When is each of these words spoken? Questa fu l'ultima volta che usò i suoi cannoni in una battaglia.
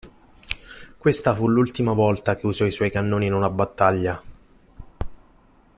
Questa 0.97 1.35
fu 1.35 1.47
l'ultima 1.47 1.93
volta 1.93 2.35
che 2.35 2.47
usò 2.47 2.65
i 2.65 2.71
suoi 2.71 2.89
cannoni 2.89 3.27
in 3.27 3.33
una 3.33 3.51
battaglia. 3.51 4.19